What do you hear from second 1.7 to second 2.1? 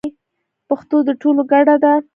ده.